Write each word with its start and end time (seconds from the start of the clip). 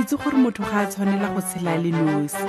Itse 0.00 0.16
gore 0.16 0.36
motho 0.36 0.62
ga 0.62 0.80
a 0.80 0.86
tshwanela 0.86 1.28
go 1.34 1.40
tshela 1.40 1.76
le 1.76 1.90
nosi. 1.90 2.44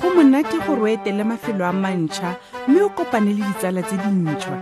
Go 0.00 0.10
monate 0.14 0.58
gore 0.66 0.82
o 0.82 0.86
etele 0.86 1.24
mafelo 1.24 1.64
a 1.64 1.72
mantšha 1.72 2.36
mme 2.68 2.82
o 2.82 2.88
kopane 2.90 3.32
le 3.34 3.42
ditsala 3.44 3.82
tse 3.82 3.96
dintšhwa. 3.96 4.56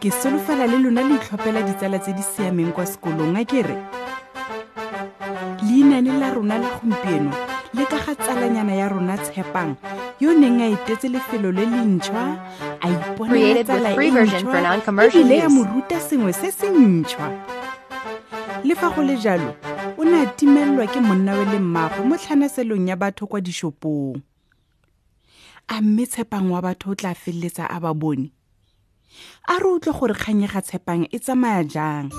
Ke 0.00 0.10
solofela 0.10 0.66
le 0.66 0.78
lona 0.78 1.02
le 1.02 1.14
itlhophela 1.14 1.62
ditsala 1.62 1.98
tse 1.98 2.12
di 2.12 2.22
siameng 2.22 2.72
kwa 2.72 2.84
sekolong 2.86 3.36
a 3.36 3.44
kere 3.44 3.76
leinane 5.62 6.18
la 6.18 6.30
rona 6.34 6.58
la 6.58 6.68
gompieno 6.74 7.30
le 7.74 7.84
ka 7.86 7.96
ga 8.04 8.14
tsalanyana 8.14 8.74
ya 8.74 8.88
rona 8.88 9.16
tshepang 9.16 9.76
yo 10.20 10.34
neng 10.34 10.60
a 10.60 10.66
etetse 10.74 11.08
lefelo 11.08 11.52
le 11.52 11.64
lentšhwa 11.64 12.22
a 12.82 12.86
iponela 12.90 13.62
Created 13.62 13.68
with 13.70 13.94
free 13.94 14.10
version 14.10 14.44
for 14.44 14.60
non-commercial 14.60 15.22
ebile 15.22 15.38
ya 15.38 15.46
use. 15.46 15.54
mo 15.54 15.62
ruta 15.64 16.00
sengwe 16.00 16.32
se 16.32 16.50
se 16.50 16.66
ntšhwa. 16.70 17.30
Le 18.64 18.74
fa 18.74 18.90
go 18.90 19.02
le 19.02 19.16
jalo 19.16 19.54
o 20.02 20.04
ne 20.04 20.18
a 20.22 20.26
timelelwa 20.26 20.86
ke 20.90 20.98
monna 20.98 21.32
we 21.38 21.44
le 21.46 21.58
mmaagwe 21.62 22.02
mo 22.02 22.16
tlhanaselong 22.18 22.90
ya 22.90 22.96
batho 22.98 23.26
kwa 23.30 23.38
dišopong 23.40 24.18
a 25.68 25.78
mme 25.78 26.06
tshepang 26.10 26.50
wa 26.50 26.58
batho 26.58 26.90
o 26.90 26.94
tla 26.98 27.14
feleletsa 27.14 27.70
a 27.70 27.78
ba 27.78 27.94
bone 27.94 28.34
a 29.46 29.62
re 29.62 29.68
utlwe 29.70 29.94
gore 29.94 30.14
kganyega 30.18 30.58
tshepang 30.58 31.06
e 31.06 31.18
tsamaya 31.22 31.62
jang. 31.62 32.10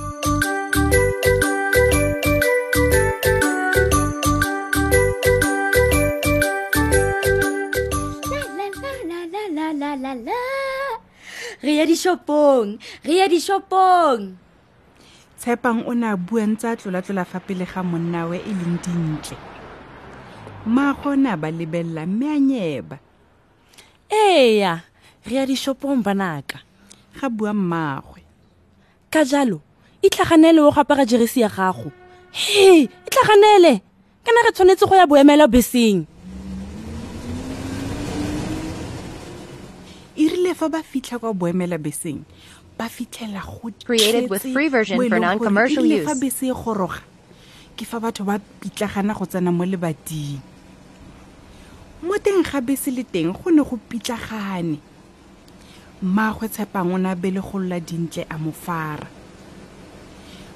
Re 11.64 11.80
ya 11.80 11.86
dishopong, 11.88 12.80
re 13.04 13.14
ya 13.20 13.28
dishopong. 13.28 14.40
Tshepang 15.44 15.84
o 15.84 15.92
ne 15.92 16.08
a 16.08 16.16
bua 16.16 16.48
ntse 16.48 16.72
a 16.72 16.76
tlola-tlola 16.80 17.28
fa 17.28 17.40
pele 17.44 17.68
ga 17.68 17.84
monna 17.84 18.24
we 18.32 18.40
e 18.40 18.54
leng 18.56 18.80
dintle. 18.80 19.36
Mmaagwe 20.66 21.12
o 21.12 21.16
ne 21.20 21.30
a 21.30 21.36
ba 21.36 21.52
lebelela 21.52 22.08
mme 22.08 22.28
a 22.32 22.40
nyeba. 22.40 22.98
Eya 24.08 24.88
re 25.28 25.36
ya 25.36 25.44
dishopong 25.44 26.00
banaka. 26.00 26.64
Ga 27.20 27.28
bua 27.28 27.52
mmaagwe 27.52 28.24
ka 29.12 29.28
jalo 29.28 29.60
itlhaganele 30.00 30.64
o 30.64 30.72
go 30.72 30.80
apara 30.80 31.04
jeresi 31.04 31.44
ya 31.44 31.50
gago. 31.52 31.92
He 32.32 32.88
itlhaganele! 32.88 33.84
Kana 34.24 34.48
re 34.48 34.52
tshwanetse 34.56 34.88
go 34.88 34.96
ya 34.96 35.06
boemela 35.06 35.48
beseng. 35.52 36.08
E 40.16 40.24
rile 40.24 40.56
fa 40.56 40.70
ba 40.72 40.80
fitlha 40.80 41.20
kwa 41.20 41.34
boemela 41.36 41.76
beseng 41.78 42.24
ba 42.84 42.90
fitlhela 42.90 43.40
go 43.40 43.72
Created 43.86 44.30
with 44.30 44.44
free 44.52 44.68
version 44.68 45.00
for 45.00 45.20
non-commercial 45.20 45.84
fa 46.04 46.12
use. 46.12 46.20
bese 46.20 46.44
e 46.52 46.52
goroga 46.52 47.00
ke 47.78 47.86
fa 47.88 48.00
batho 48.00 48.26
ba 48.28 48.40
pitlagana 48.60 49.16
go 49.16 49.26
tsena 49.26 49.52
mo 49.56 49.64
lebating. 49.64 50.42
Mo 52.04 52.20
teng 52.20 52.44
ga 52.44 52.60
bese 52.60 52.92
le 52.92 53.04
teng 53.08 53.32
go 53.32 53.50
ne 53.52 53.64
go 53.64 53.80
pitlagane. 53.90 54.78
Mmaagwe 56.04 56.50
tshepang 56.52 56.92
o 56.92 56.98
ne 56.98 57.10
a 57.10 57.16
belegolola 57.16 57.80
dintle 57.80 58.28
a 58.30 58.38
mo 58.38 58.52
fara. 58.52 59.08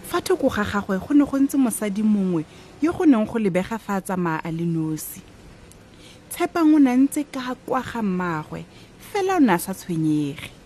Fa 0.04 0.20
thoko 0.20 0.52
ga 0.52 0.68
gagwe 0.68 1.00
go 1.00 1.14
ne 1.16 1.24
go 1.24 1.38
ntse 1.40 1.56
mosadi 1.56 2.04
mongwe 2.04 2.44
yo 2.84 2.92
go 2.92 3.06
neng 3.06 3.24
go 3.26 3.40
lebega 3.40 3.80
fa 3.80 3.98
a 3.98 4.02
tsamaya 4.02 4.44
a 4.44 4.52
le 4.52 4.68
nosi. 4.68 5.24
Tshepang 6.30 6.76
o 6.76 6.78
ne 6.78 6.92
a 6.92 6.98
ntse 7.00 7.24
ka 7.32 7.56
kwa 7.66 7.80
ga 7.82 8.04
mmaagwe 8.04 8.68
fela 9.00 9.38
o 9.38 9.40
ne 9.40 9.54
a 9.56 9.60
sa 9.60 9.72
tshwenyege 9.72 10.57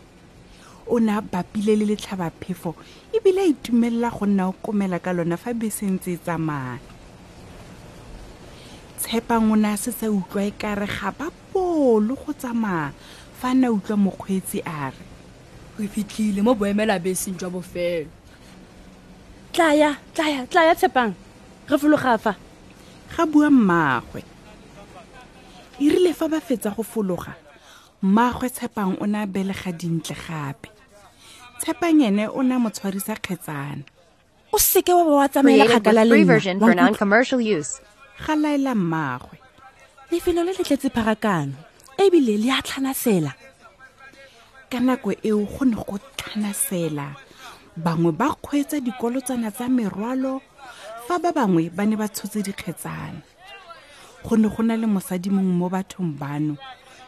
o 0.92 1.00
ne 1.00 1.12
a 1.18 1.22
bapile 1.22 1.74
le 1.80 1.86
letlhabaphefo 1.92 2.76
ebile 3.16 3.42
a 3.42 3.48
itumelela 3.54 4.10
go 4.12 4.26
nna 4.26 4.44
o 4.52 4.54
komela 4.64 5.00
ka 5.00 5.12
lona 5.14 5.38
fa 5.38 5.54
bese 5.54 5.86
ntse 5.88 6.12
e 6.14 6.18
tsamaya. 6.18 6.80
Tshepang 9.00 9.52
o 9.52 9.56
ne 9.56 9.70
a 9.74 9.78
setse 9.78 10.06
a 10.06 10.12
utlwa 10.12 10.44
e 10.44 10.52
kare 10.52 10.88
ga 10.88 11.12
ba 11.18 11.28
polo 11.52 12.16
go 12.16 12.34
tsamaya 12.34 12.92
fa 13.40 13.48
a 13.52 13.54
ne 13.56 13.68
a 13.68 13.72
utlwa 13.72 13.98
mokgweetsi 13.98 14.60
a 14.66 14.92
re 14.92 15.06
Re 15.80 15.88
fitlhile 15.88 16.44
mo 16.44 16.54
boemela 16.54 17.00
beseng 17.00 17.40
jwa 17.40 17.50
bofelo. 17.50 18.10
tlaya 19.54 19.96
tlaya 20.14 20.46
tlaya 20.48 20.76
tshepang 20.76 21.14
re 21.70 21.78
fologa 21.78 22.18
fa. 22.18 22.36
Ga 23.16 23.26
bua 23.26 23.50
mmaagwe 23.50 24.24
e 25.80 25.90
rile 25.90 26.14
fa 26.14 26.28
ba 26.28 26.40
fetsa 26.40 26.70
go 26.76 26.84
fologa 26.84 27.34
mmaagwe 28.02 28.50
tshepang 28.50 28.96
o 29.02 29.06
ne 29.06 29.18
a 29.24 29.28
belega 29.28 29.72
dintle 29.72 30.16
gape 30.16 30.71
tshepang 31.62 32.02
ene 32.02 32.26
o 32.28 32.42
ne 32.42 32.56
a 32.56 32.60
mo 32.60 32.70
tshwarisa 32.70 33.16
kgetsana. 33.22 33.86
O 34.52 34.58
seke 34.58 34.90
wa 34.98 35.04
ba 35.06 35.14
wa 35.22 35.28
tsamaela 35.30 35.66
kgakala 35.70 36.04
le 36.04 36.10
free 36.12 36.24
nna, 36.26 36.34
version 36.34 36.56
wa 36.60 36.68
for 36.68 36.74
nkutlwa? 36.74 36.86
non-commercial 36.90 37.40
use. 37.40 37.80
ga 38.26 38.34
laela 38.36 38.74
mmaagwe 38.76 39.38
lefelo 40.12 40.44
le 40.44 40.52
le 40.58 40.64
tletse 40.64 40.90
pharakano 40.90 41.54
ebile 41.98 42.38
le 42.42 42.50
a 42.52 42.62
tlhanasela. 42.62 43.34
Ka 44.70 44.80
nako 44.80 45.14
eo 45.24 45.46
go 45.46 45.66
ne 45.66 45.76
go 45.76 45.98
tlhanasela. 46.18 47.08
Bangwe 47.78 48.12
ba 48.12 48.36
kgweetsa 48.36 48.82
dikolotsana 48.82 49.52
tsa 49.52 49.70
merwalo 49.70 50.42
fa 51.08 51.20
ba 51.20 51.32
bangwe 51.32 51.70
ba 51.70 51.86
ne 51.86 51.96
ba 51.96 52.08
tshotse 52.10 52.42
dikgetsana. 52.44 53.22
Go 54.26 54.36
ne 54.36 54.50
go 54.50 54.62
na 54.64 54.76
le 54.76 54.88
mosadi 54.88 55.30
mongwe 55.30 55.54
mo 55.54 55.68
bathong 55.70 56.18
bano 56.18 56.58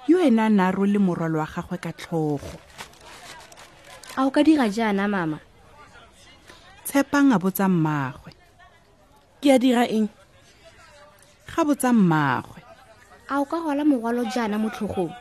yo 0.07 0.19
ene 0.19 0.39
a 0.41 0.49
ne 0.49 0.63
a 0.63 0.71
role 0.71 0.99
morwalo 0.99 1.39
wa 1.39 1.47
gagwe 1.47 1.77
ka 1.79 1.91
tlhogo 1.91 2.59
A 4.17 4.25
o 4.25 4.29
ka 4.29 4.41
dira 4.45 4.69
jaana 4.69 5.07
mama? 5.09 5.39
tshepang 6.85 7.33
a 7.33 7.37
botsa 7.41 7.65
mmaagwe 7.71 8.31
ke 9.41 9.47
a 9.55 9.57
dira 9.57 9.83
eng? 9.89 10.09
Ga 11.49 11.61
botsa 11.67 11.89
mmaagwe 11.95 12.59
A 13.31 13.41
o 13.41 13.45
ka 13.49 13.57
gola 13.63 13.81
morwalo 13.81 14.21
jaana 14.29 14.61
mo 14.61 14.69
tlhogong? 14.69 15.13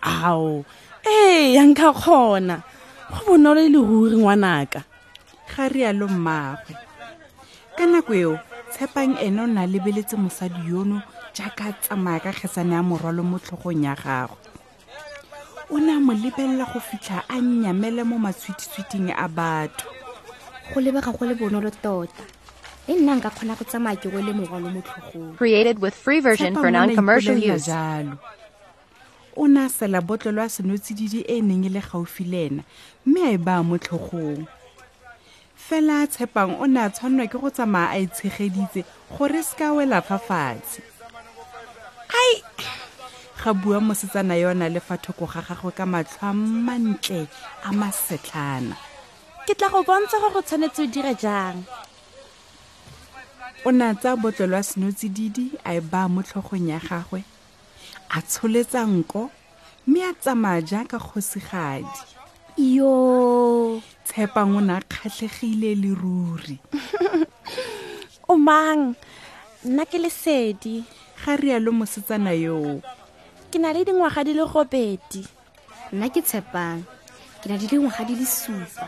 ao. 0.00 0.64
Ee 1.04 1.52
ya 1.52 1.62
nka 1.68 1.92
kgona. 1.92 2.56
Go 3.12 3.36
bonolo 3.36 3.60
e 3.60 3.68
le 3.68 3.80
ruri 3.84 4.16
ngwanaka. 4.16 4.80
Ga 5.50 5.68
rialo 5.68 6.08
mmaagwe 6.08 6.72
ka 7.76 7.84
nako 7.86 8.12
eo 8.14 8.34
tshepang 8.72 9.16
ene 9.20 9.40
o 9.40 9.46
ne 9.46 9.60
a 9.64 9.66
lebeletse 9.66 10.16
mosadi 10.16 10.60
yono 10.68 11.00
jaaka 11.36 11.72
tsamaya 11.80 12.20
ka 12.24 12.32
kgetsana 12.32 12.76
ya 12.76 12.82
morwalo 12.84 13.22
mo 13.24 13.36
tlhogong 13.40 13.84
ya 13.84 13.94
gagwe 13.96 14.36
o 15.70 15.78
ne 15.78 15.92
a 15.92 16.00
mo 16.00 16.12
lebelela 16.12 16.66
go 16.72 16.80
fitlha 16.80 17.22
a 17.28 17.40
nnyamele 17.40 18.04
mo 18.04 18.18
matshwititshwiting 18.18 19.14
a 19.16 19.28
batho. 19.28 19.86
Go 20.74 20.80
lebega 20.80 21.12
go 21.16 21.24
le 21.26 21.34
bonolo 21.34 21.70
tota. 21.70 22.24
Le 22.88 22.94
nna 22.96 23.16
nka 23.16 23.30
kgona 23.30 23.56
go 23.58 23.64
tsamaya 23.64 23.96
ke 23.96 24.10
rwele 24.10 24.32
morwalo 24.32 24.70
mo 24.72 24.80
tlhogong. 24.82 25.36
Created 25.36 25.78
with 25.78 25.94
free 25.94 26.20
version 26.20 26.54
Tshepang 26.54 26.60
for 26.60 26.70
o 29.36 29.46
ne 29.46 29.60
a 29.60 29.64
a 29.64 29.68
sela 29.68 30.00
botlolo 30.00 30.42
a 30.42 30.48
senotsididi 30.48 31.24
e 31.28 31.40
neng 31.40 31.64
e 31.64 31.68
le 31.68 31.80
gaufi 31.80 32.24
le 32.24 32.46
ena 32.46 32.62
mme 33.06 33.20
a 33.28 33.32
e 33.32 33.36
baya 33.38 33.62
mo 33.62 33.78
tlhogong. 33.78 34.46
Fela 35.56 36.06
tshepang 36.06 36.58
o 36.60 36.66
ne 36.66 36.80
a 36.80 36.90
tshwanelwa 36.90 37.30
ke 37.30 37.38
go 37.38 37.50
tsamaya 37.50 37.94
a 37.94 37.98
itshegeditse 38.04 38.84
gore 39.16 39.38
e 39.38 39.42
se 39.42 39.56
ka 39.56 39.72
wela 39.72 40.02
fa 40.02 40.18
fatshe. 40.18 40.82
Ai 42.10 42.42
ga 43.40 43.54
bua 43.54 43.80
mosetsana 43.80 44.36
yona 44.36 44.68
le 44.68 44.80
fa 44.80 44.96
thoko 45.00 45.24
ga 45.24 45.40
gagwe 45.40 45.72
ka 45.72 45.84
matlho 45.88 46.28
a 46.28 46.32
mantle 46.36 47.24
a 47.64 47.70
masetlhana. 47.72 48.76
Ke 49.46 49.56
tla 49.56 49.68
go 49.72 49.80
bontsha 49.82 50.20
gore 50.20 50.32
go 50.34 50.40
tshwanetse 50.44 50.84
o 50.84 50.86
dire 50.92 51.14
jang. 51.16 51.64
O 53.64 53.70
ne 53.72 53.84
a 53.88 53.94
tsaya 53.94 54.16
botlolo 54.20 54.60
a 54.60 54.62
senotsididi 54.62 55.56
a 55.64 55.72
e 55.72 55.80
baya 55.80 56.08
mo 56.12 56.20
tlhogong 56.20 56.68
ya 56.68 56.78
gagwe 56.78 57.24
a 58.12 58.20
tsholetsa 58.20 58.84
nko 58.84 59.30
mme 59.86 60.00
a 60.04 60.12
tsamaya 60.20 60.60
jaaka 60.60 60.98
kgosigadi. 61.00 62.00
Yo. 62.60 63.80
tshepang 64.04 64.52
o 64.56 64.60
ne 64.60 64.76
a 64.76 64.80
kgatlhegile 64.84 65.72
le 65.80 65.90
ruri. 65.96 66.56
O 68.30 68.36
mang? 68.36 68.94
Nna 69.64 69.82
ke 69.90 69.98
lesedi. 69.98 70.84
Ga 71.24 71.34
rialo 71.40 71.72
mosetsana 71.72 72.30
yoo 72.36 72.99
ke 73.50 73.58
na 73.58 73.74
le 73.74 73.84
dingwaga 73.84 74.22
di 74.24 74.32
le 74.32 74.46
gopedi 74.46 75.26
nna 75.92 76.06
ke 76.08 76.22
tshepang. 76.22 76.86
Ke 77.42 77.48
na 77.48 77.56
le 77.56 77.66
ngwaga 77.66 78.04
di 78.04 78.14
le 78.14 78.26
supa. 78.26 78.84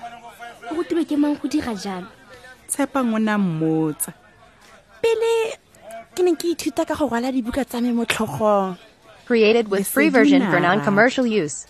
O 0.71 0.77
rutilwe 0.77 1.09
ke 1.09 1.17
mang 1.17 1.35
go 1.35 1.49
dira 1.49 1.75
jalo? 1.75 2.07
Tshepang 2.69 3.11
o 3.15 3.19
na 3.19 3.39
mmotsa. 3.41 4.13
Pele 5.03 5.59
ke 6.15 6.23
ne 6.23 6.37
ke 6.37 6.53
ithuta 6.55 6.87
ka 6.87 6.95
go 6.95 7.09
rwala 7.09 7.33
dibuka 7.33 7.65
tsa 7.65 7.81
me 7.81 7.91
mo 7.97 8.05
tlhogong. 8.05 8.77
Created 9.27 9.67
with 9.73 9.89
free 9.89 10.11
version 10.13 10.45
for 10.51 10.61
non-commercial 10.61 11.27
use. 11.27 11.67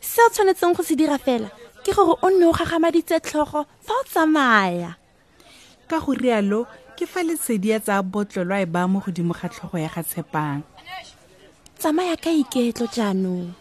se 0.00 0.20
o 0.22 0.28
tshwanetseng 0.30 0.76
go 0.76 0.82
se 0.84 0.94
dira 0.94 1.18
fela 1.18 1.48
ke 1.82 1.90
gore 1.90 2.14
o 2.22 2.28
nne 2.30 2.46
o 2.46 2.52
gagamaditse 2.52 3.18
tlhogo 3.24 3.64
fa 3.82 3.94
o 3.96 4.02
tsamaya. 4.06 4.94
Ka 5.88 5.98
go 5.98 6.12
rialo 6.14 6.68
ke 6.94 7.08
fa 7.08 7.24
lesedi 7.24 7.72
ya 7.72 7.80
tsaya 7.80 8.04
botlolo 8.04 8.54
a 8.54 8.62
e 8.62 8.68
baya 8.68 8.86
mo 8.86 9.00
godimo 9.00 9.34
ga 9.34 9.48
tlhogo 9.48 9.80
ya 9.80 9.88
ga 9.88 10.04
tshepang 10.04 10.62
tsamaya 11.78 12.16
ka 12.16 12.30
iketlo 12.32 12.86
jaanong. 12.88 13.52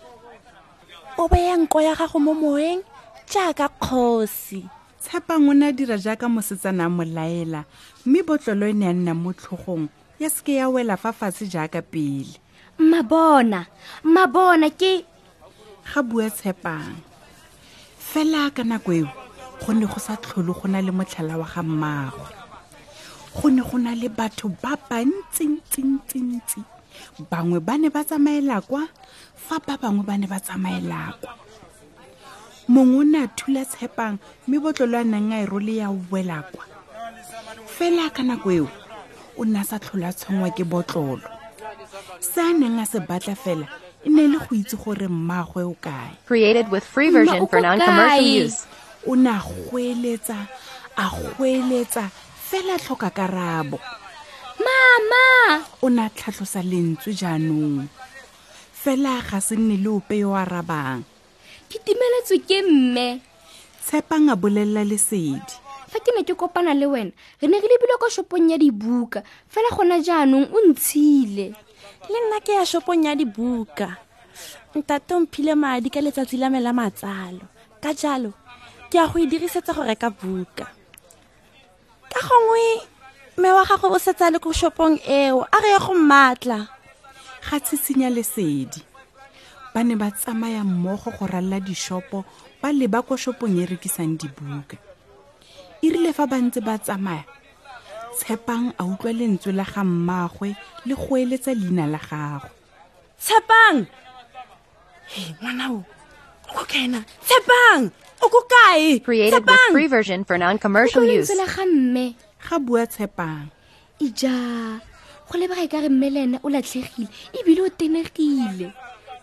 O 1.20 1.28
beya 1.28 1.56
nko 1.60 1.78
ya 1.84 1.96
gago 1.96 2.20
mo 2.20 2.34
moeng 2.34 2.82
jaaka 3.28 3.68
kgosi. 3.68 4.64
Tshepang 5.04 5.48
o 5.50 5.54
ne 5.54 5.68
a 5.68 5.72
dira 5.72 5.98
jaaka 6.00 6.28
mosetsana 6.32 6.88
a 6.88 6.90
mo 6.90 7.04
laela 7.04 7.66
mme 8.06 8.20
botlolo 8.24 8.66
e 8.72 8.74
ne 8.74 8.88
a 8.88 8.94
nna 8.94 9.14
mo 9.14 9.32
tlhogong 9.36 9.88
ya 10.20 10.30
seke 10.30 10.56
ya 10.56 10.70
wela 10.72 10.98
fa 10.98 11.12
fatshe 11.12 11.46
jaaka 11.48 11.82
pele. 11.82 12.40
Mmabona 12.80 13.66
mmabona 14.04 14.70
ke 14.72 15.06
ga 15.94 16.02
bua 16.02 16.30
tshepang. 16.32 16.96
Fela 18.00 18.50
ka 18.56 18.64
nako 18.64 18.92
eo 18.96 19.10
go 19.60 19.74
ne 19.74 19.86
go 19.86 20.00
sa 20.00 20.16
tlhole 20.16 20.56
go 20.56 20.68
na 20.72 20.80
le 20.82 20.92
motlhala 20.92 21.36
wa 21.36 21.48
ga 21.48 21.64
mmagwe 21.64 22.28
go 23.36 23.50
ne 23.52 23.62
go 23.62 23.78
na 23.78 23.92
le 23.96 24.08
batho 24.08 24.48
ba 24.62 24.80
bantsintsintsintsi 24.90 26.75
bangwe 27.32 27.60
ba 27.60 27.78
ne 27.78 27.90
ba 27.90 28.04
tsamaela 28.04 28.62
kwa 28.62 28.88
fa 29.36 29.60
ba 29.60 29.78
bangwe 29.78 30.04
ba 30.06 30.18
ne 30.18 30.28
ba 30.28 30.40
tsamaela 30.40 31.14
kwa. 31.22 31.34
Mongwe 32.68 33.00
o 33.00 33.04
ne 33.04 33.18
a 33.24 33.28
thula 33.28 33.66
tshepang 33.66 34.18
mme 34.48 34.58
botlolo 34.60 34.98
a 34.98 35.04
neng 35.04 35.34
a 35.34 35.44
e 35.44 35.46
role 35.46 35.76
ya 35.76 35.90
wela 36.12 36.44
kwa. 36.52 36.64
Fela 37.66 38.10
ka 38.10 38.24
nako 38.24 38.50
eo 38.52 38.68
o 39.38 39.44
ne 39.46 39.60
a 39.60 39.64
sa 39.64 39.78
tlhole 39.78 40.06
a 40.10 40.14
tshwengwa 40.14 40.50
ke 40.56 40.64
botlolo. 40.64 41.22
Se 42.20 42.42
a 42.42 42.54
neng 42.54 42.80
a 42.80 42.86
se 42.86 43.00
batla 43.00 43.36
fela 43.36 43.68
e 44.04 44.10
ne 44.10 44.28
le 44.28 44.38
go 44.40 44.56
itse 44.56 44.76
gore 44.78 45.08
mmagwe 45.08 45.64
o 45.64 45.76
kae. 45.82 46.18
Created 46.26 46.72
with 46.72 46.84
free 46.84 47.10
version 47.10 47.48
for 47.48 47.62
non-commercial 47.62 48.46
use. 48.50 48.66
o 49.08 49.16
ne 49.16 49.30
a 49.30 49.40
goeletsa 49.70 50.48
a 50.98 51.10
goeletsa 51.38 52.10
fela 52.50 52.78
tlhoka 52.78 53.10
karabo 53.10 53.80
mama! 54.66 55.26
O 55.82 55.90
ne 55.90 56.02
a 56.06 56.10
tlhatlhosa 56.10 56.62
lentswe 56.66 57.14
jaanong. 57.14 57.86
Fela 58.74 59.22
ga 59.22 59.40
se 59.42 59.56
nne 59.56 59.78
le 59.84 59.90
ope 59.90 60.18
yo 60.22 60.34
a 60.34 60.42
arabang 60.46 61.06
ke 61.70 61.82
timeletswe 61.84 62.38
ke 62.48 62.58
mme. 62.64 63.08
Tshepang 63.84 64.32
a 64.32 64.36
bolelela 64.40 64.88
lesedi. 64.88 65.56
Fa 65.92 66.00
ke 66.00 66.16
ne 66.16 66.24
ke 66.24 66.34
kopana 66.40 66.74
le 66.74 66.88
wena 66.88 67.12
re 67.42 67.46
ne 67.48 67.60
re 67.60 67.68
lebile 67.68 68.00
kwa 68.00 68.10
shopong 68.10 68.50
ya 68.50 68.58
dibuka. 68.58 69.22
Fela 69.52 69.70
gona 69.76 70.00
jaanong 70.00 70.48
o 70.56 70.58
ntshile. 70.72 71.52
Le 72.08 72.18
nna 72.24 72.40
ke 72.40 72.56
ya 72.56 72.66
shopong 72.66 73.06
ya 73.06 73.16
dibuka. 73.16 73.98
Ntate 74.76 75.14
mphile 75.20 75.56
madi 75.56 75.90
ka 75.92 76.00
letsatsi 76.00 76.40
la 76.40 76.50
me 76.50 76.60
la 76.64 76.72
matsalo. 76.72 77.46
Ka 77.84 77.94
jalo 77.94 78.34
ke 78.90 78.98
ya 78.98 79.08
go 79.12 79.20
e 79.20 79.28
dirisetsa 79.28 79.76
go 79.76 79.84
reka 79.84 80.10
buka. 80.10 80.66
Ka 82.10 82.20
gongwe 82.24 82.95
me 83.38 83.50
wa 83.52 83.64
gago 83.66 83.92
o 83.92 84.00
setsa 84.00 84.32
le 84.32 84.40
ko 84.40 84.52
shopong 84.52 85.00
eo 85.08 85.44
a 85.44 85.58
re 85.64 85.70
ya 85.76 85.80
go 85.80 85.94
mmatla. 85.94 86.68
Ga 87.46 87.58
tshitshinya 87.60 88.10
lesedi. 88.10 88.82
Ba 89.74 89.84
ne 89.84 89.96
ba 89.96 90.12
tsamaya 90.12 90.64
mmogo 90.64 91.12
go 91.16 91.26
ralla 91.28 91.60
dishopo 91.60 92.26
ba 92.62 92.72
leba 92.72 93.04
ko 93.06 93.16
shopong 93.18 93.60
e 93.60 93.66
rekisang 93.66 94.18
dibuka. 94.18 94.78
E 95.84 95.88
rile 95.90 96.14
fa 96.14 96.26
ba 96.26 96.38
ntse 96.40 96.64
ba 96.64 96.80
tsamaya 96.80 97.26
tshepang 98.16 98.72
a 98.80 98.84
utlwa 98.88 99.12
lentswe 99.12 99.52
la 99.52 99.66
ga 99.68 99.84
mmagwe 99.84 100.56
le 100.88 100.96
go 100.96 101.18
eletsa 101.20 101.52
leina 101.52 101.86
la 101.86 102.00
gagwe 102.00 102.50
tshepang! 103.20 103.88
He 105.12 105.36
ngwana 105.42 105.66
o 105.76 105.84
ko 106.56 106.64
kaena 106.66 107.04
tshepang! 107.28 107.92
O 108.24 108.30
ko 108.30 108.40
kae? 108.48 109.04
Created 109.04 109.34
with 109.34 109.44
tshepang! 109.44 109.72
free 109.72 109.88
version 109.88 110.24
for 110.24 110.38
non-commercial 110.38 111.04
use. 111.04 111.30
la 111.36 111.46
ga 111.46 111.66
mme 111.66 112.16
ga 112.46 112.60
bua 112.60 112.86
tshepang. 112.86 113.50
Ija 114.00 114.36
go 115.28 115.34
lebega 115.38 115.64
e 115.66 115.68
ka 115.68 115.82
re 115.82 115.90
mme 115.90 116.08
le 116.14 116.20
ene 116.26 116.38
o 116.44 116.50
latlhegile 116.50 117.10
ebile 117.34 117.62
o 117.66 117.70
tenegile. 117.70 118.70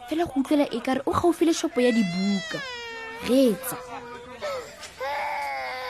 Fela 0.08 0.26
go 0.26 0.40
utlwela 0.40 0.66
e 0.66 0.80
kare 0.80 1.00
o 1.06 1.12
gaufi 1.12 1.44
le 1.44 1.52
shopo 1.54 1.80
ya 1.80 1.92
dibuka. 1.92 2.58
Reetsa. 3.28 3.76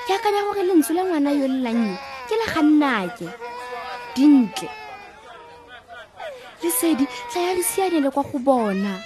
Ke 0.07 0.13
akanya 0.13 0.43
gore 0.47 0.63
lentswe 0.69 0.95
la 0.95 1.03
ngwana 1.05 1.31
yo 1.33 1.47
lelannye 1.49 1.97
ke 2.29 2.35
la 2.37 2.47
ga 2.53 2.63
nnake 2.63 3.29
dintle. 4.15 4.69
Lesedi 6.63 7.07
tla 7.33 7.41
ya 7.41 7.53
re 7.57 7.63
sianele 7.63 8.11
kwa 8.11 8.23
go 8.23 8.39
bona. 8.39 9.01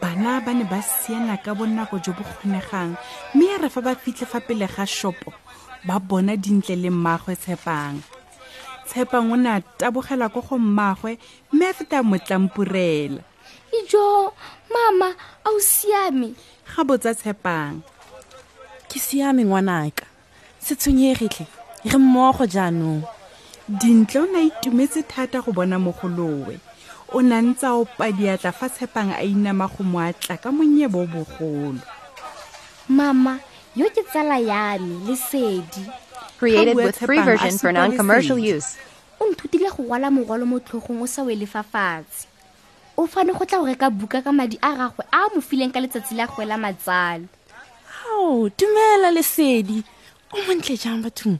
Bana 0.00 0.40
ba 0.40 0.54
ne 0.54 0.64
ba 0.64 0.80
siana 0.80 1.36
ka 1.36 1.52
bonako 1.52 1.98
jo 2.00 2.12
bo 2.16 2.24
kgonegang 2.24 2.96
mme 3.34 3.44
ya 3.44 3.58
re 3.60 3.68
fa 3.68 3.80
ba 3.84 3.92
fitlhe 3.92 4.24
fa 4.24 4.40
pele 4.40 4.64
ga 4.64 4.86
shopo 4.86 5.32
ba 5.84 5.98
bona 5.98 6.36
dintle 6.36 6.76
le 6.76 6.90
mmagwe 6.90 7.34
tshepang. 7.36 7.98
Tshepang 8.86 9.32
o 9.32 9.36
ne 9.36 9.50
a 9.50 9.60
tabogela 9.78 10.28
ko 10.32 10.40
go 10.40 10.58
mmagwe 10.58 11.18
mme 11.52 11.64
a 11.66 11.72
feta 11.72 11.98
a 11.98 12.02
mo 12.02 12.16
tlampurela. 12.18 13.22
Ijo 13.72 14.32
mama 14.70 15.08
a 15.44 15.48
o 15.50 15.58
siame? 15.58 16.34
Ga 16.70 16.84
botsa 16.84 17.14
tshepang. 17.14 17.82
Ke 18.88 18.98
siame 18.98 19.44
ngwanaka. 19.44 20.06
Se 20.58 20.74
tshwenyegitlhe 20.74 21.46
re 21.84 21.98
mmogo 21.98 22.46
jaanong. 22.46 23.02
Dintle 23.68 24.20
o 24.20 24.26
ne 24.26 24.38
a 24.38 24.46
itumetse 24.46 25.02
thata 25.02 25.42
go 25.42 25.52
bona 25.52 25.78
mogolowe. 25.78 26.60
O 27.12 27.20
na 27.20 27.42
ntse 27.42 27.66
a 27.66 27.74
opa 27.74 28.12
diatla 28.12 28.52
fa 28.52 28.68
tshepang 28.68 29.10
a 29.12 29.24
inama 29.24 29.66
go 29.68 29.82
mo 29.84 29.98
atla 29.98 30.36
ka 30.36 30.50
monyebo 30.52 31.02
o 31.02 31.06
bogolo. 31.06 31.80
Mama 32.88 33.40
yo 33.76 33.88
ke 33.88 34.02
tsala 34.04 34.36
yame 34.40 35.04
lesedi. 35.08 35.84
Created 36.38 36.76
with 36.76 36.98
free 36.98 37.22
version 37.22 37.56
for 37.58 37.72
non-commercial 37.72 38.38
use. 38.38 38.76
o 39.22 39.30
nthutile 39.30 39.70
go 39.70 39.82
rwala 39.86 40.10
morwalo 40.10 40.46
mo 40.46 40.58
tlhogong 40.58 41.02
o 41.02 41.06
sa 41.06 41.22
wele 41.22 41.46
fa 41.46 41.62
fatshe. 41.62 42.26
O 42.98 43.06
fane 43.06 43.32
go 43.32 43.44
tla 43.46 43.58
go 43.62 43.66
reka 43.66 43.88
buka 43.90 44.18
ka 44.18 44.32
madi 44.32 44.58
a 44.58 44.74
gagwe 44.74 45.04
a 45.12 45.30
mo 45.30 45.40
fileng 45.40 45.72
ka 45.72 45.78
letsatsi 45.80 46.18
la 46.18 46.26
gwe 46.26 46.44
la 46.44 46.58
matsalo. 46.58 47.30
Ao 48.02 48.50
dumela 48.50 49.14
lesedi. 49.14 49.84
O 50.34 50.42
montle 50.42 50.74
jang 50.76 51.00
bathong? 51.02 51.38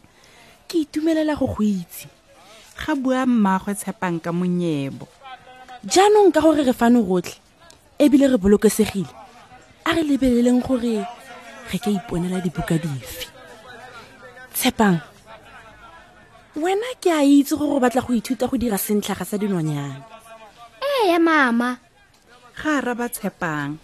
Ke 0.69 0.87
itumelela 0.87 1.35
go 1.35 1.51
go 1.51 1.63
itse. 1.63 2.07
Ga 2.79 2.95
bua 2.95 3.27
mmagwe 3.27 3.75
tshepang 3.75 4.23
ka 4.23 4.31
monyebo. 4.31 5.11
Jaanong 5.83 6.31
ka 6.31 6.41
gore 6.41 6.63
re 6.63 6.73
fano 6.73 7.03
rotlhe 7.03 7.43
ebile 7.99 8.31
re 8.31 8.39
bolokesegile 8.39 9.11
a 9.85 9.91
re 9.95 10.03
lebeleleng 10.07 10.63
gore 10.63 11.03
re 11.71 11.79
ka 11.79 11.91
iponela 11.91 12.41
dibuka 12.41 12.79
dife. 12.79 13.31
Tshepang 14.53 14.99
wena 16.57 16.89
ke 17.01 17.09
a 17.09 17.25
itse 17.25 17.57
gore 17.57 17.77
o 17.77 17.81
batla 17.81 18.05
go 18.05 18.13
ithuta 18.13 18.49
go 18.49 18.57
dira 18.61 18.77
sentlhaga 18.77 19.25
sa 19.25 19.41
dinonyane. 19.41 20.05
Ee 20.83 21.13
ya 21.13 21.19
mama. 21.19 21.79
Ga 22.59 22.79
araba 22.79 23.09
tshepang. 23.09 23.79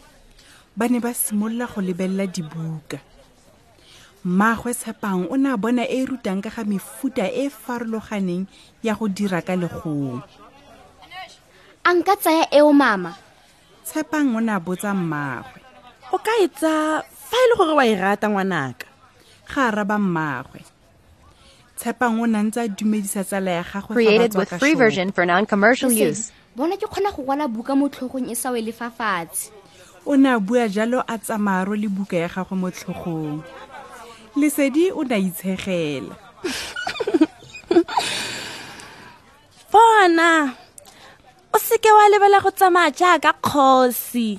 Ba 0.77 0.85
ne 0.89 1.01
ba 1.01 1.15
simolola 1.15 1.67
go 1.67 1.81
lebelela 1.81 2.27
dibuka. 2.29 3.01
Mmaagwe 4.25 4.75
tshepang 4.75 5.31
o 5.33 5.37
ne 5.37 5.49
a 5.49 5.57
bona 5.57 5.89
e 5.89 6.03
e 6.03 6.05
rutang 6.05 6.45
ka 6.45 6.51
ga 6.53 6.63
mefuta 6.69 7.25
e 7.25 7.47
e 7.47 7.51
farologaneng 7.51 8.45
ya 8.85 8.93
go 8.93 9.09
dira 9.09 9.41
ka 9.41 9.57
legong. 9.57 10.21
A 11.89 11.91
nka 11.97 12.15
tsaya 12.21 12.45
eo 12.53 12.69
mama. 12.77 13.17
Tshepang 13.89 14.37
o 14.37 14.41
ne 14.45 14.53
a 14.53 14.61
botsa 14.61 14.93
mmaagwe 14.93 15.59
o 16.13 16.17
ka 16.17 16.33
e 16.41 16.49
tsa 16.49 17.05
fa 17.29 17.37
e 17.37 17.47
le 17.51 17.55
gore 17.57 17.75
wa 17.77 17.87
e 17.87 17.95
rata 17.95 18.29
ngwanaka 18.29 18.87
ga 19.49 19.67
araba 19.69 19.99
mmaagwe 19.99 20.61
tshepang 21.79 22.21
o 22.23 22.27
ne 22.27 22.39
a 22.39 22.43
ntse 22.43 22.61
a 22.61 22.69
dumedisa 22.69 23.25
tsala 23.25 23.51
ya 23.51 23.65
gagwe 23.65 23.95
Created 23.95 24.35
with 24.35 24.51
ka 24.51 24.59
free 24.59 24.75
version 24.75 25.13
for 25.13 25.27
non-commercial 25.27 25.93
use. 25.93 26.33
bona 26.57 26.77
ke 26.77 26.87
kgona 26.91 27.13
go 27.15 27.23
rwala 27.23 27.47
buka 27.47 27.77
mo 27.79 27.89
tlhogong 27.89 28.31
e 28.33 28.35
sa 28.35 28.51
wele 28.51 28.73
fa 28.75 28.91
fatshe. 28.91 29.51
O 30.07 30.17
ne 30.17 30.29
a 30.35 30.41
bua 30.41 30.69
jalo 30.69 31.05
a 31.07 31.19
tsamaro 31.19 31.77
le 31.79 31.89
buka 31.89 32.17
ya 32.19 32.29
gagwe 32.29 32.57
mo 32.59 32.71
tlhogong. 32.71 33.43
Lesedi 34.35 34.91
o 34.91 35.03
ne 35.07 35.15
a 35.15 35.19
itshegela 35.23 36.17
bona 39.73 40.55
o 41.55 41.59
seke 41.59 41.91
wa 41.93 42.09
lebala 42.11 42.41
go 42.43 42.51
tsamaya 42.51 42.91
jaaka 42.91 43.33
kgosi. 43.39 44.39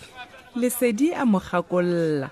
Lesedi 0.59 1.13
a 1.15 1.25
mo 1.25 1.39
gakolola 1.39 2.29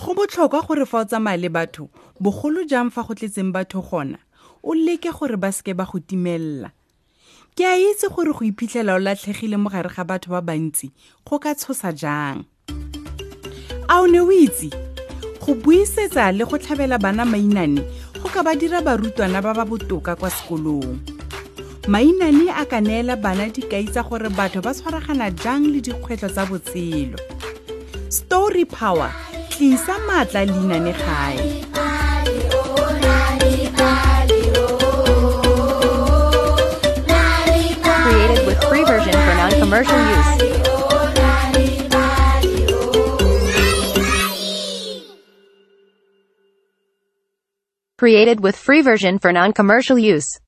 go 0.00 0.14
botlhokwa 0.14 0.62
gore 0.66 0.86
fa 0.86 0.98
o 0.98 1.04
tsamaya 1.04 1.36
le 1.36 1.48
batho 1.52 1.90
bogolo 2.20 2.64
jang 2.64 2.88
fa 2.90 3.02
go 3.04 3.12
tletseng 3.14 3.52
batho 3.52 3.82
gona? 3.84 4.16
O 4.64 4.72
leke 4.72 5.12
gore 5.12 5.36
ba 5.36 5.52
seke 5.52 5.76
ba 5.76 5.84
go 5.84 6.00
timelela 6.00 6.72
ke 7.52 7.68
a 7.68 7.76
itse 7.76 8.08
gore 8.08 8.32
go 8.32 8.40
iphitlhela 8.40 8.96
o 8.96 8.98
latlhegile 8.98 9.60
mo 9.60 9.68
gare 9.68 9.92
ga 9.92 10.04
batho 10.04 10.32
ba 10.32 10.40
bantsi 10.40 10.88
go 11.28 11.38
ka 11.38 11.52
tshosa 11.52 11.92
jang? 11.92 12.48
A 13.92 14.00
o 14.00 14.06
ne 14.08 14.24
o 14.24 14.32
itse? 14.32 14.72
Go 15.44 15.52
buisetsa 15.52 16.32
le 16.32 16.48
go 16.48 16.56
tlhabela 16.56 16.96
bana 16.96 17.28
mainane 17.28 17.84
go 18.16 18.28
ka 18.32 18.40
ba 18.42 18.56
dira 18.56 18.80
barutwana 18.80 19.44
ba 19.44 19.52
ba 19.52 19.68
botoka 19.68 20.16
kwa 20.16 20.30
sekolong. 20.32 20.96
Mainane 21.92 22.48
a 22.48 22.64
ka 22.64 22.80
neela 22.80 23.20
bana 23.20 23.52
dikai 23.52 23.84
tsa 23.92 24.00
gore 24.00 24.32
batho 24.32 24.64
ba 24.64 24.72
tshwaragana 24.72 25.28
jang 25.44 25.68
le 25.68 25.84
dikgwetlho 25.84 26.32
tsa 26.32 26.48
botshelo. 26.48 27.20
Story 28.08 28.64
power 28.64 29.12
tlisa 29.60 29.94
maatla 30.08 30.40
Created 38.04 38.40
with 38.46 38.58
free 38.70 38.84
version 38.84 39.12
for 39.12 39.34
non-commercial 39.42 40.00
use. 40.16 40.30
Created 47.98 48.40
with 48.40 48.56
free 48.56 48.80
version 48.80 49.18
for 49.18 49.30
non-commercial 49.30 49.98
use. 49.98 50.40